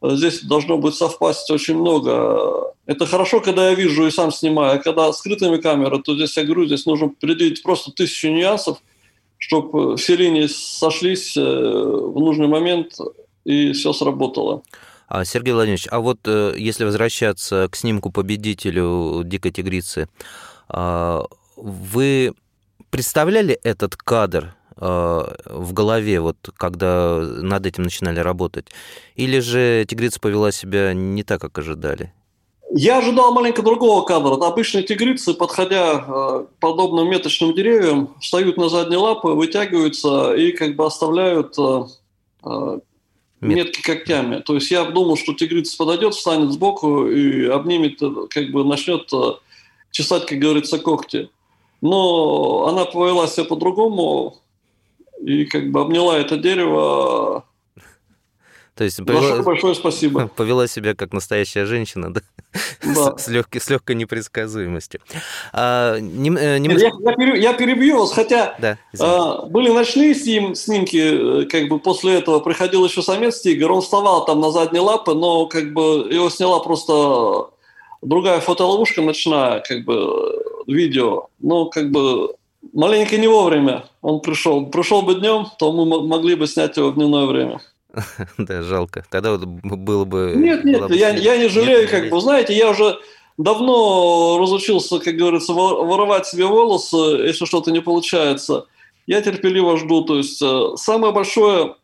[0.02, 2.74] здесь должно быть совпасть очень много.
[2.86, 6.44] Это хорошо, когда я вижу и сам снимаю, а когда скрытыми камерами, то здесь я
[6.44, 8.78] говорю, здесь нужно предвидеть просто тысячу нюансов,
[9.38, 12.94] чтобы все линии сошлись э, в нужный момент
[13.44, 14.64] и все сработало.
[15.08, 20.10] А, Сергей Владимирович, а вот если возвращаться к снимку победителю «Дикой тигрицы»,
[20.70, 22.34] а, вы
[22.90, 28.68] представляли этот кадр э, в голове, вот когда над этим начинали работать?
[29.16, 32.14] Или же тигрица повела себя не так, как ожидали?
[32.70, 34.36] Я ожидал маленько другого кадра.
[34.46, 40.76] Обычные тигрицы, подходя э, к подобным меточным деревьям, встают на задние лапы, вытягиваются и как
[40.76, 42.80] бы оставляют э,
[43.40, 44.42] метки когтями.
[44.42, 49.10] То есть я думал, что тигрица подойдет, встанет сбоку и обнимет, как бы начнет
[49.92, 51.30] чесать, как говорится, когти.
[51.80, 54.40] Но она повела себя по-другому
[55.22, 57.46] и как бы обняла это дерево.
[58.78, 60.28] То есть повела, большое спасибо.
[60.36, 62.22] Повела себя как настоящая женщина, да?
[62.84, 63.18] да.
[63.18, 65.02] С, с, легкой, с легкой непредсказуемостью.
[65.52, 66.70] А, не, э, не...
[66.70, 71.70] Я, я, перебью, я перебью вас, хотя да, а, были ночные сним, снимки, э, как
[71.70, 75.74] бы после этого приходил еще самец тигр, он вставал там на задние лапы, но как
[75.74, 77.50] бы его сняла просто
[78.04, 82.36] другая фотоловушка ночная, как бы видео, но как бы
[82.74, 84.66] маленько не вовремя он пришел.
[84.68, 87.62] Пришел бы днем, то мы могли бы снять его в дневное время.
[88.38, 89.06] Да, жалко.
[89.10, 90.34] Тогда вот было бы...
[90.36, 92.98] Нет, нет, я, я не жалею, нет, как бы, знаете, я уже
[93.38, 98.66] давно разучился, как говорится, воровать себе волосы, если что-то не получается.
[99.06, 100.04] Я терпеливо жду.
[100.04, 101.76] То есть э, самое большое,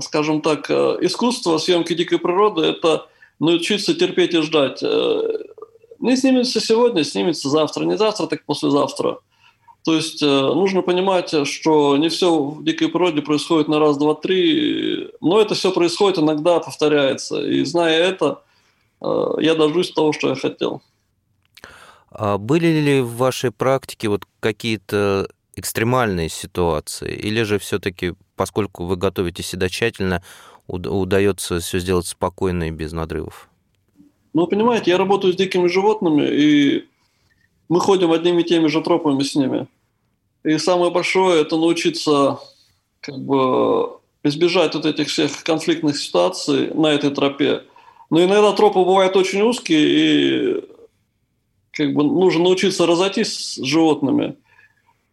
[0.00, 3.06] скажем так, э, искусство съемки дикой природы– это
[3.40, 4.82] научиться терпеть и ждать.
[4.82, 5.22] Э,
[5.98, 7.84] не снимется сегодня, снимется завтра.
[7.84, 9.18] Не завтра, так послезавтра.
[9.84, 14.14] То есть э, нужно понимать, что не все в дикой природе происходит на раз, два,
[14.14, 17.44] три, но это все происходит иногда, повторяется.
[17.44, 18.42] И зная это,
[19.02, 20.82] э, я дождусь того, что я хотел.
[22.10, 27.14] А были ли в вашей практике вот какие-то экстремальные ситуации?
[27.14, 30.22] Или же все-таки, поскольку вы готовите себя тщательно,
[30.66, 33.50] удается все сделать спокойно и без надрывов?
[34.32, 36.88] Ну, понимаете, я работаю с дикими животными, и
[37.68, 39.66] мы ходим одними и теми же тропами с ними.
[40.44, 42.38] И самое большое– это научиться
[43.00, 47.62] как бы избежать вот этих всех конфликтных ситуаций на этой тропе.
[48.10, 50.64] Но иногда тропы бывают очень узкие, и
[51.72, 54.36] как бы нужно научиться разойтись с животными.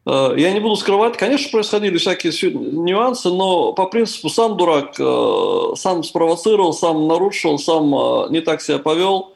[0.06, 5.76] Э, я не буду скрывать, конечно, происходили всякие нюансы, но по принципу сам дурак, э,
[5.76, 9.34] сам спровоцировал, сам нарушил, сам э, не так себя повел.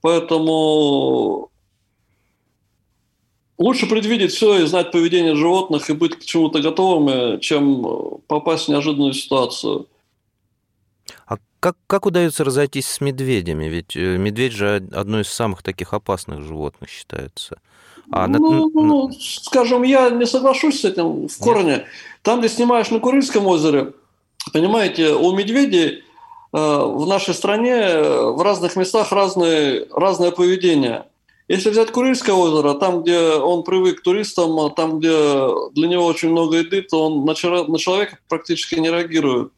[0.00, 1.50] Поэтому
[3.62, 8.68] лучше предвидеть все и знать поведение животных и быть к чему-то готовыми, чем попасть в
[8.68, 9.86] неожиданную ситуацию.
[11.26, 13.66] А как, как удается разойтись с медведями?
[13.66, 17.58] Ведь медведь же одно из самых таких опасных животных считается.
[18.10, 18.82] А ну, на...
[18.82, 21.64] ну, скажем, я не соглашусь с этим в корне.
[21.64, 21.84] Нет.
[22.22, 23.92] Там, где снимаешь на Курильском озере,
[24.52, 26.02] понимаете, у медведей э,
[26.52, 31.06] в нашей стране э, в разных местах разные, разное поведение.
[31.52, 35.12] Если взять Курильское озеро, там, где он привык к туристам, там, где
[35.72, 39.52] для него очень много еды, то он на человека практически не реагирует.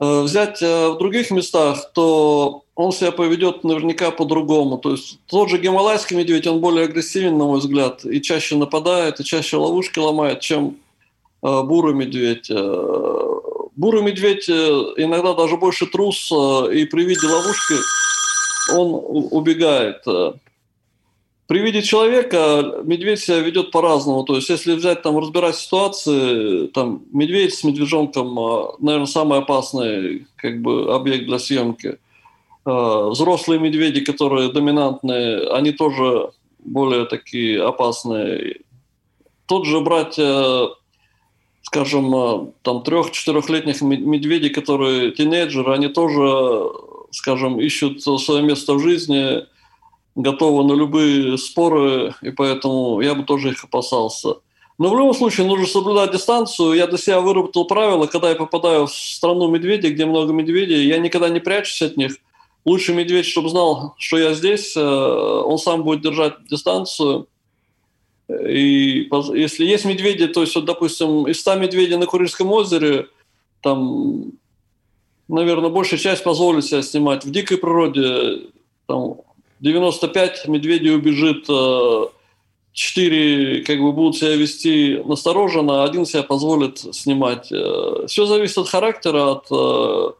[0.00, 4.78] Э, взять э, в других местах, то он себя поведет наверняка по-другому.
[4.78, 9.20] То есть тот же гималайский медведь, он более агрессивен, на мой взгляд, и чаще нападает,
[9.20, 10.78] и чаще ловушки ломает, чем
[11.42, 12.50] э, бурый медведь.
[13.76, 17.74] Бурый медведь иногда даже больше трус, и при виде ловушки
[18.72, 20.02] он убегает.
[21.48, 24.22] При виде человека медведь себя ведет по-разному.
[24.24, 30.26] То есть, если взять там разбирать ситуации, там медведь с медвежонком, а, наверное, самый опасный
[30.36, 31.96] как бы объект для съемки.
[32.66, 38.56] А, взрослые медведи, которые доминантные, они тоже более такие опасные.
[39.46, 40.20] Тот же брать,
[41.62, 46.72] скажем, а, там трех-четырехлетних медведей, которые тинейджеры, они тоже,
[47.10, 49.44] скажем, ищут свое место в жизни–
[50.18, 54.34] готовы на любые споры, и поэтому я бы тоже их опасался.
[54.76, 56.74] Но в любом случае нужно соблюдать дистанцию.
[56.74, 60.98] Я для себя выработал правило, когда я попадаю в страну медведей, где много медведей, я
[60.98, 62.16] никогда не прячусь от них.
[62.64, 67.28] Лучше медведь, чтобы знал, что я здесь, э, он сам будет держать дистанцию.
[68.28, 73.06] И если есть медведи, то есть, вот, допустим, из 100 медведей на Курильском озере,
[73.62, 74.32] там,
[75.28, 77.24] наверное, большая часть позволит себя снимать.
[77.24, 78.48] В дикой природе
[78.86, 79.16] там,
[79.60, 81.46] 95 медведей убежит,
[82.72, 87.50] 4 э, как бы будут себя вести настороженно, один себя позволит снимать.
[87.50, 90.12] Э, Все зависит от характера, от, э,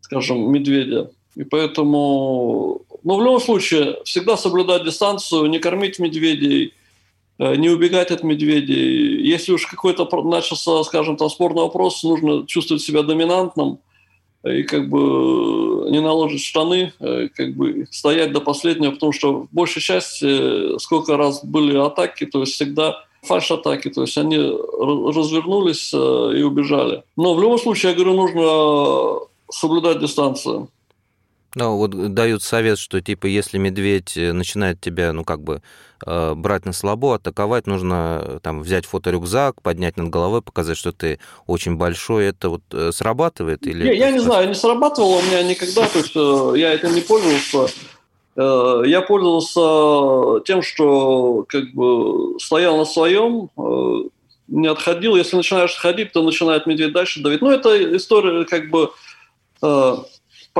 [0.00, 1.10] скажем, медведя.
[1.36, 6.74] И поэтому, ну, в любом случае, всегда соблюдать дистанцию, не кормить медведей,
[7.38, 9.22] не убегать от медведей.
[9.22, 13.78] Если уж какой-то начался, скажем, там спорный вопрос, нужно чувствовать себя доминантным–
[14.44, 19.48] и как бы не наложить штаны, э, как бы стоять до последнего, потому что в
[19.52, 26.38] большей части, сколько раз были атаки, то есть всегда фальш-атаки, то есть они развернулись э,
[26.38, 27.02] и убежали.
[27.16, 30.68] Но в любом случае, я говорю, нужно соблюдать дистанцию.
[31.56, 35.62] Ну, вот дают совет, что типа если медведь э, начинает тебя, ну как бы
[36.06, 40.92] э, брать на слабо, атаковать, нужно э, там взять фоторюкзак, поднять над головой, показать, что
[40.92, 42.26] ты очень большой.
[42.26, 42.62] Это вот
[42.94, 43.84] срабатывает или?
[43.84, 46.14] Я, я не знаю, не срабатывало у меня никогда, то есть
[46.60, 47.74] я этим не пользовался.
[48.36, 53.50] Я пользовался тем, что как бы стоял на своем,
[54.46, 55.16] не отходил.
[55.16, 57.42] Если начинаешь отходить, то начинает медведь дальше давить.
[57.42, 58.92] Ну, это история как бы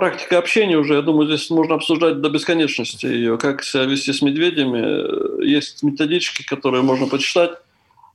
[0.01, 4.23] практика общения уже, я думаю, здесь можно обсуждать до бесконечности ее, как себя вести с
[4.23, 5.45] медведями.
[5.47, 7.51] Есть методички, которые можно почитать,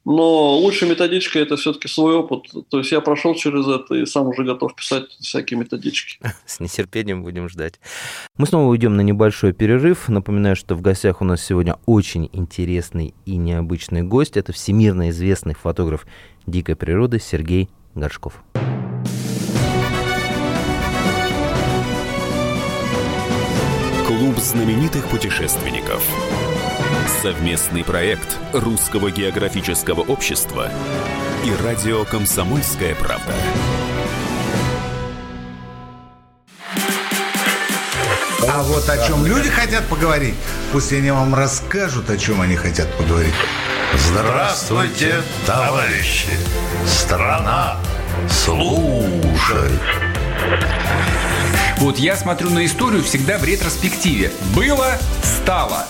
[0.03, 2.51] но лучшая методичка– это все-таки свой опыт.
[2.69, 6.17] То есть я прошел через это и сам уже готов писать всякие методички.
[6.47, 7.79] С нетерпением будем ждать.
[8.37, 10.09] Мы снова уйдем на небольшой перерыв.
[10.09, 14.37] Напоминаю, что в гостях у нас сегодня очень интересный и необычный гость.
[14.37, 16.07] Это всемирно известный фотограф
[16.47, 18.43] дикой природы Сергей Горшков.
[24.07, 26.03] Клуб знаменитых путешественников.
[27.23, 30.69] Совместный проект Русского географического общества
[31.43, 33.33] и радио «Комсомольская правда».
[38.47, 40.35] А вот о чем люди хотят поговорить,
[40.71, 43.33] пусть они вам расскажут, о чем они хотят поговорить.
[43.95, 45.15] Здравствуйте,
[45.47, 46.29] товарищи!
[46.85, 47.77] Страна
[48.29, 49.81] слушает!
[51.77, 54.31] Вот я смотрю на историю всегда в ретроспективе.
[54.55, 55.85] Было, стало.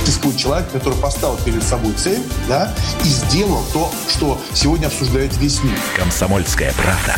[0.00, 5.62] Существует человек, который поставил перед собой цель, да, и сделал то, что сегодня обсуждает весь
[5.64, 5.74] мир.
[5.96, 7.16] Комсомольская правда.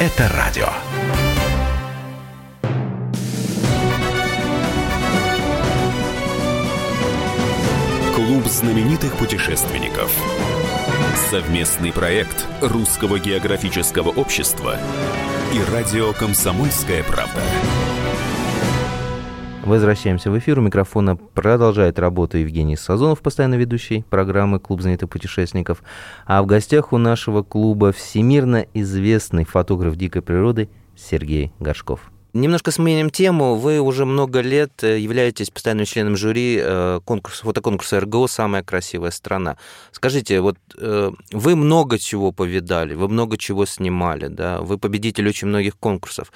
[0.00, 0.68] Это радио.
[8.16, 10.10] Клуб знаменитых путешественников.
[11.30, 14.78] Совместный проект Русского географического общества
[15.52, 17.40] и радио «Комсомольская правда».
[19.64, 20.58] Возвращаемся в эфир.
[20.58, 25.82] У микрофона продолжает работу Евгений Сазонов, постоянно ведущий программы «Клуб знаменитых путешественников».
[26.26, 32.10] А в гостях у нашего клуба всемирно известный фотограф дикой природы Сергей Горшков.
[32.34, 33.54] Немножко сменим тему.
[33.54, 39.10] Вы уже много лет э, являетесь постоянным членом жюри э, конкурса, фотоконкурса РГО «Самая красивая
[39.12, 39.56] страна».
[39.92, 44.60] Скажите, вот э, вы много чего повидали, вы много чего снимали, да?
[44.60, 46.30] вы победитель очень многих конкурсов.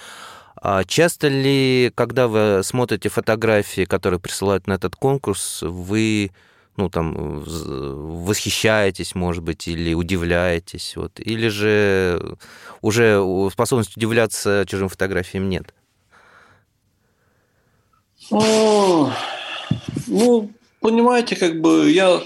[0.57, 6.31] А часто ли, когда вы смотрите фотографии, которые присылают на этот конкурс, вы
[6.77, 12.39] ну, там, восхищаетесь, может быть, или удивляетесь, вот, или же
[12.81, 13.23] уже
[13.53, 15.75] способности удивляться чужим фотографиям нет?
[18.33, 19.13] О,
[20.07, 22.23] ну, понимаете, как бы я...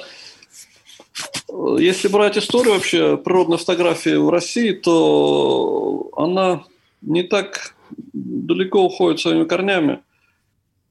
[1.78, 6.64] Если брать историю вообще природной фотографии в России, то она
[7.02, 7.74] не так
[8.12, 10.00] далеко уходит своими корнями.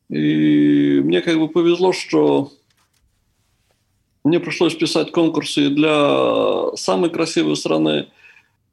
[0.09, 2.51] И мне как бы повезло, что
[4.25, 8.07] мне пришлось писать конкурсы для самой красивой страны,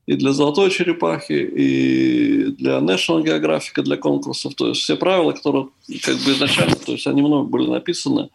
[0.07, 4.55] и для «Золотой черепахи», и для National Geographic, для конкурсов.
[4.55, 5.69] То есть все правила, которые
[6.03, 8.31] как бы изначально, то есть они много были написаны.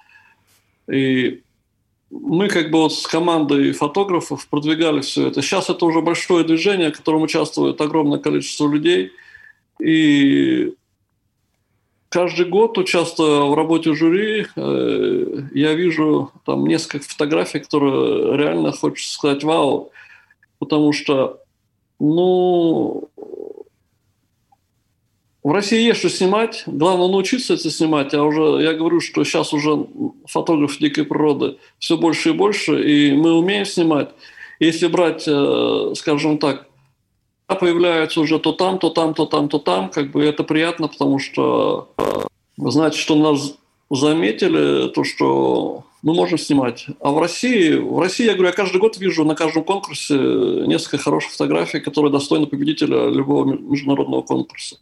[0.90, 1.42] И
[2.10, 5.42] мы как бы вот с командой фотографов продвигали все это.
[5.42, 9.12] Сейчас это уже большое движение, в котором участвует огромное количество людей.
[9.82, 10.74] И
[12.08, 19.14] каждый год, участвуя в работе жюри, э, я вижу там несколько фотографий, которые реально хочется
[19.14, 19.92] сказать «Вау!»,
[20.60, 21.42] потому что
[22.00, 23.10] ну,
[25.48, 26.64] в России есть что снимать.
[26.66, 28.14] Главное научиться это снимать.
[28.14, 29.88] А уже я говорю, что сейчас уже
[30.26, 34.10] фотограф дикой природы все больше и больше, и мы умеем снимать.
[34.60, 36.68] Если брать, э, скажем так,
[37.48, 41.18] появляются уже то там, то там, то там, то там, как бы это приятно, потому
[41.18, 42.04] что э,
[42.58, 43.56] значит, что нас
[43.90, 46.86] заметили, то, что мы можем снимать.
[47.02, 50.98] А в России, в России, я говорю, я каждый год вижу на каждом конкурсе несколько
[51.00, 54.78] хороших фотографий, которые достойны победителя любого международного конкурса.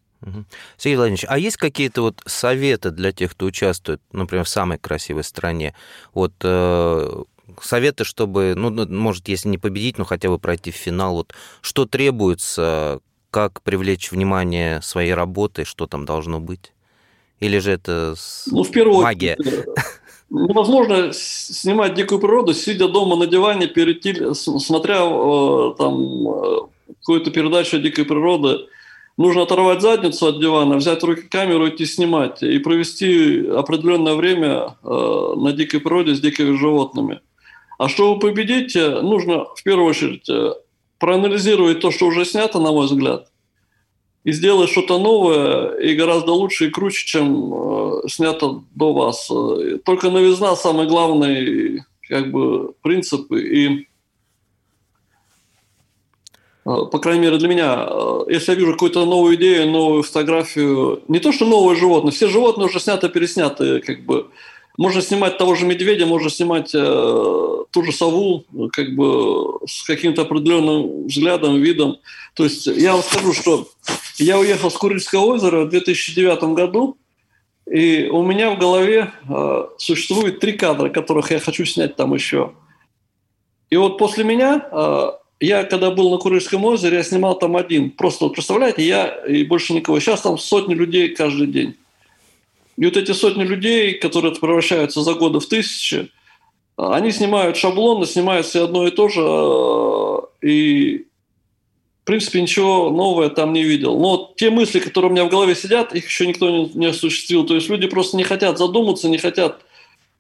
[0.78, 5.24] Сергей Владимирович, а есть какие-то вот советы для тех, кто участвует, например, в самой красивой
[5.24, 5.74] стране?
[6.14, 7.24] Вот э,
[7.60, 11.16] советы, чтобы, ну, ну, может, если не победить, но хотя бы пройти в финал.
[11.16, 13.00] Вот что требуется,
[13.32, 16.72] как привлечь внимание своей работы, что там должно быть?
[17.40, 18.16] Или же это
[18.52, 19.36] ну, в первую магия?
[19.40, 19.66] Очередь,
[20.30, 24.04] невозможно снимать дикую природу, сидя дома на диване, перед
[24.36, 26.58] смотря э, там э,
[27.00, 28.68] какую-то передачу дикой природы.
[29.18, 35.34] Нужно оторвать задницу от дивана, взять руки камеру, идти снимать и провести определенное время э,
[35.38, 37.22] на дикой природе с дикими животными.
[37.78, 40.30] А чтобы победить, нужно в первую очередь
[40.98, 43.28] проанализировать то, что уже снято, на мой взгляд,
[44.26, 49.32] и сделать что-то новое и гораздо лучше и круче, чем э, снято до вас.
[49.86, 53.88] Только новизна самый главный как бы принцип и
[56.66, 61.04] э, по крайней мере для меня, э, если я вижу какую-то новую идею, новую фотографию,
[61.08, 64.32] не то что новое животное, все животные уже сняты, пересняты, как бы
[64.78, 70.24] можно снимать того же медведя, можно снимать э, ту же сову, как бы с каким-то
[70.24, 71.98] определенным взглядом, видом.
[72.34, 73.68] То есть я вам скажу, что
[74.18, 76.98] я уехал с Курильского озера в 2009 году,
[77.70, 82.54] и у меня в голове э, существует три кадра, которых я хочу снять там еще.
[83.70, 87.92] И вот после меня, э, я когда был на Курильском озере, я снимал там один.
[87.92, 90.00] Просто вот представляете, я и больше никого.
[90.00, 91.76] Сейчас там сотни людей каждый день.
[92.78, 96.12] И вот эти сотни людей, которые превращаются за годы в тысячи,
[96.78, 101.06] они снимают шаблоны, снимают все одно и то же, э, и
[102.02, 103.98] в принципе ничего нового там не видел.
[103.98, 107.46] Но те мысли, которые у меня в голове сидят, их еще никто не, не осуществил.
[107.46, 109.62] То есть люди просто не хотят задуматься, не хотят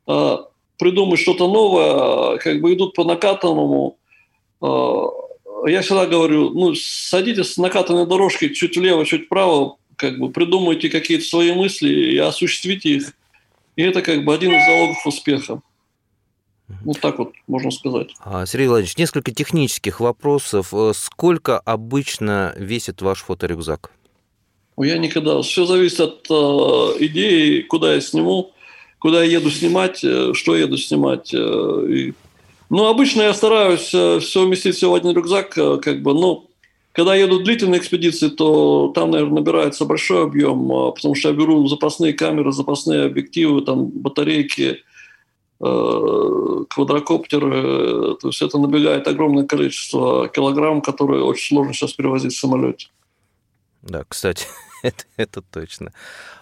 [0.07, 0.37] э,
[0.77, 3.97] придумать что-то новое, как бы идут по накатанному.
[4.61, 5.03] Э,
[5.67, 10.89] я всегда говорю, ну, садитесь с накатанной дорожки чуть влево, чуть вправо, как бы придумайте
[10.89, 13.13] какие-то свои мысли и осуществите их.
[13.75, 15.61] И это как бы один из залогов успеха.
[16.83, 18.09] Вот так вот можно сказать.
[18.19, 20.73] А, Сергей Владимирович, несколько технических вопросов.
[20.73, 23.91] Э, сколько обычно весит ваш фоторюкзак?
[24.77, 25.41] Я никогда.
[25.41, 28.51] Все зависит от э, идеи, куда я сниму,
[28.97, 31.33] куда я еду снимать, э, что я еду снимать.
[31.33, 32.13] И...
[32.71, 36.49] Ну, обычно я стараюсь все вместить все в один рюкзак, как бы, ну,
[36.95, 41.27] когда я еду в длительные экспедиции, то там, наверное, набирается большой объем, а, потому что
[41.27, 44.81] я беру запасные камеры, запасные объективы, там батарейки,
[45.59, 48.15] э, квадрокоптеры.
[48.15, 52.87] То есть это набегает огромное количество килограмм, которые очень сложно сейчас перевозить в самолете.
[53.81, 54.47] Да, кстати,
[54.81, 55.91] это, это точно.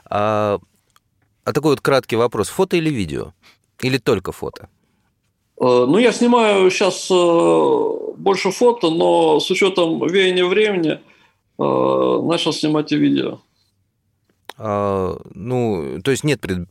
[0.06, 0.60] А
[1.46, 2.50] А такой вот краткий вопрос.
[2.50, 3.34] Фото или видео?
[3.82, 4.70] Или только фото?
[5.60, 11.00] Э, ну, я снимаю сейчас э, больше фото, но с учетом веяния времени
[11.60, 13.40] э, начал снимать и видео.
[14.56, 16.68] А, ну, то есть нет пред,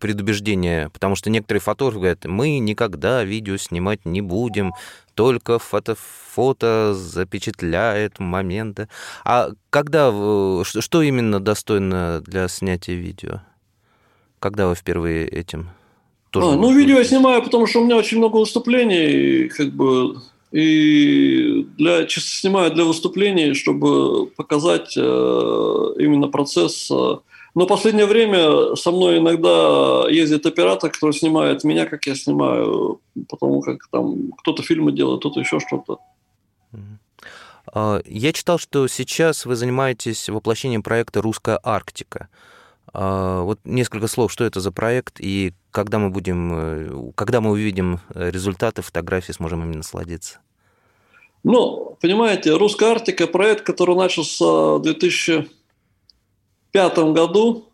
[0.00, 4.72] предубеждения, потому что некоторые фотографы говорят, мы никогда видео снимать не будем,
[5.14, 8.88] только фото, фото запечатляет моменты.
[9.24, 10.10] А когда,
[10.64, 13.40] что именно достойно для снятия видео?
[14.38, 15.70] Когда вы впервые этим
[16.30, 20.16] тоже а, ну, видео я снимаю, потому что у меня очень много выступлений, как бы,
[20.52, 26.90] и для, чисто снимаю для выступлений, чтобы показать э, именно процесс.
[26.90, 27.18] Э.
[27.54, 33.00] Но в последнее время со мной иногда ездит оператор, который снимает меня, как я снимаю,
[33.28, 35.98] потому как там кто-то фильмы делает, кто-то еще что-то.
[37.72, 42.28] А, я читал, что сейчас вы занимаетесь воплощением проекта «Русская Арктика».
[42.92, 47.52] А, вот несколько слов, что это за проект и когда мы будем, э, когда мы
[47.52, 50.40] увидим э, результаты фотографии, сможем ими насладиться?
[51.44, 57.66] Ну, понимаете, «Русская Арктика»– проект, который начался в 2005 году.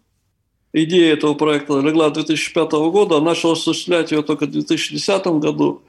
[0.73, 5.83] Идея этого проекта легла 2005 года, а начал осуществлять ее только в 2010 году.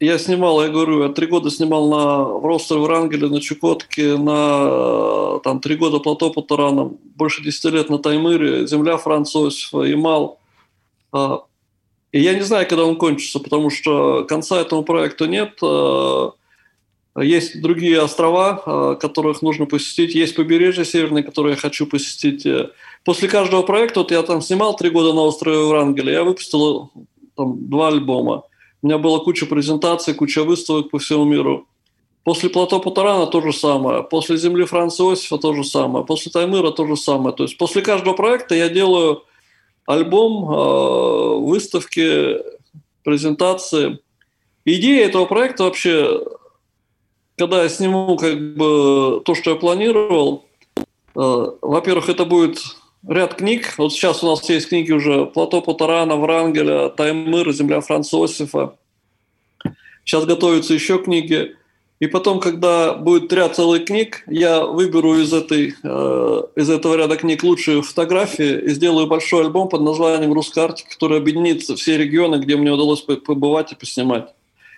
[0.00, 5.40] Я снимал, я говорю, я три года снимал на, в Ростове, Врангеле, на Чукотке, на
[5.40, 10.38] там, три года плато по таранам, больше десяти лет на Таймыре, земля Франца Иосифа, Ямал.
[11.12, 11.42] А,
[12.12, 15.58] и я не знаю, когда он кончится, потому что конца этому проекту нет.
[15.62, 16.32] А,
[17.18, 20.14] есть другие острова, которых нужно посетить.
[20.14, 22.46] Есть побережье северное, которое я хочу посетить.
[23.04, 26.90] После каждого проекта, вот я там снимал три года на острове Врангеля, я выпустил
[27.36, 28.44] там, два альбома.
[28.82, 31.66] У меня была куча презентаций, куча выставок по всему миру.
[32.24, 34.02] После плато Путарана то же самое.
[34.02, 36.04] После земли Франца Иосифа то же самое.
[36.04, 37.34] После Таймыра то же самое.
[37.34, 39.24] То есть после каждого проекта я делаю
[39.86, 42.36] альбом, э, выставки,
[43.02, 43.98] презентации.
[44.64, 46.22] Идея этого проекта вообще,
[47.36, 50.44] когда я сниму как бы то, что я планировал,
[50.76, 50.82] э,
[51.14, 52.58] во-первых, это будет
[53.06, 53.74] ряд книг.
[53.78, 58.74] Вот сейчас у нас есть книги уже Плато Потарана, Врангеля, Таймыр, Земля Франца Иосифа.
[60.04, 61.56] Сейчас готовятся еще книги.
[62.00, 67.16] И потом, когда будет ряд целых книг, я выберу из, этой, э, из этого ряда
[67.16, 72.36] книг лучшие фотографии и сделаю большой альбом под названием «Русская Арктика», который объединит все регионы,
[72.36, 74.30] где мне удалось побывать и поснимать.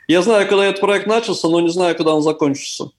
[0.09, 2.91] Я знаю, когда этот проект начался, но не знаю, когда он закончится.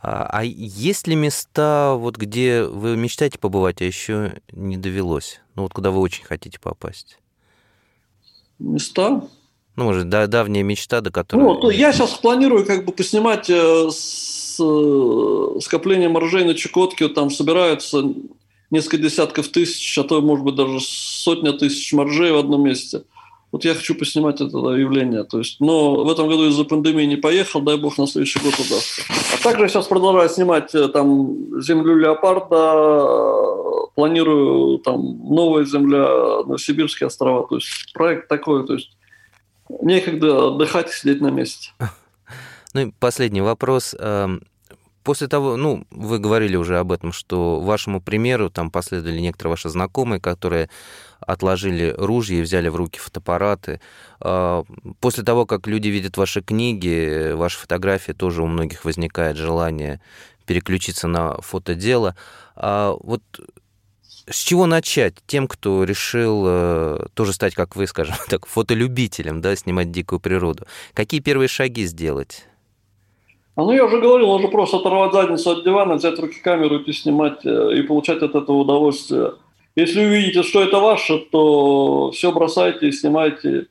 [0.00, 5.40] А, а есть ли места, вот где вы мечтаете побывать, а еще не довелось?
[5.56, 7.18] Ну вот куда вы очень хотите попасть?
[8.58, 9.28] Места?
[9.74, 11.42] Ну, может, да, давняя мечта, до которой...
[11.42, 17.08] Ну, я сейчас планирую как бы поснимать э, с э, скоплением моржей на Чукотке.
[17.08, 18.02] Там собираются
[18.70, 23.02] несколько десятков тысяч, а то, может быть, даже сотня тысяч моржей в одном месте–
[23.50, 25.24] вот я хочу поснимать это явление.
[25.24, 28.54] То есть, но в этом году из-за пандемии не поехал, дай бог на следующий год
[28.54, 29.02] удастся.
[29.34, 35.00] А также сейчас продолжаю снимать э, там землю леопарда, э, планирую там
[35.34, 37.46] новая земля, Новосибирские острова.
[37.48, 38.90] То есть проект такой, то есть
[39.80, 41.70] некогда отдыхать и сидеть на месте.
[42.74, 43.96] Ну и последний вопрос.
[43.98, 44.42] Эм,
[45.02, 49.70] после того, ну, вы говорили уже об этом, что вашему примеру там последовали некоторые ваши
[49.70, 50.68] знакомые, которые
[51.20, 53.80] отложили ружья и взяли в руки фотоаппараты.
[54.20, 54.64] А,
[55.00, 60.00] после того, как люди видят ваши книги, ваши фотографии, тоже у многих возникает желание
[60.46, 62.16] переключиться на фотодело.
[62.56, 63.22] А вот
[64.30, 69.56] с чего начать тем, кто решил э, тоже стать, как вы, скажем так, фотолюбителем, да,
[69.56, 70.66] снимать дикую природу?
[70.94, 72.44] Какие первые шаги сделать?
[73.56, 76.78] А ну я уже говорил, нужно просто оторвать задницу от дивана, взять в руки камеру
[76.78, 79.32] и снимать, э, и получать от этого удовольствие.
[79.78, 83.66] Если увидите, что это ваше, то все бросайте снимайте.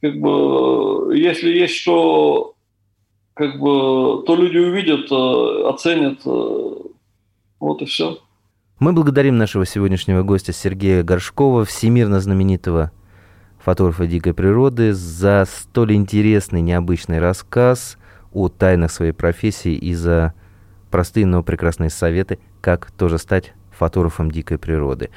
[0.00, 2.54] Как бы, если есть что,
[3.34, 6.20] как бы, то люди увидят, э, оценят.
[6.24, 6.74] Э,
[7.58, 8.18] вот и все.
[8.78, 12.92] Мы благодарим нашего сегодняшнего гостя Сергея Горшкова, всемирно знаменитого
[13.58, 17.98] фотографа дикой природы, за столь интересный, необычный рассказ–
[18.32, 20.34] о тайнах своей профессии и за
[20.90, 25.10] простые, но прекрасные советы, как тоже стать фотографом дикой природы.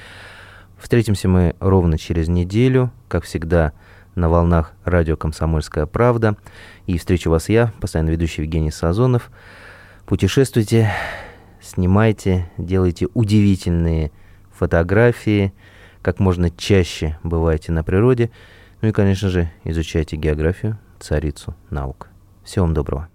[0.78, 3.74] Встретимся мы ровно через неделю, как всегда,
[4.16, 6.38] на волнах радио «Комсомольская правда».
[6.86, 9.30] И встречу вас я, постоянно ведущий Евгений Сазонов.
[10.06, 10.92] Путешествуйте,
[11.62, 14.12] снимайте, делайте удивительные
[14.52, 15.54] фотографии,
[16.02, 18.32] как можно чаще бывайте на природе.
[18.82, 22.10] Ну и, конечно же, изучайте географию, царицу наук.
[22.44, 23.15] Всего вам доброго.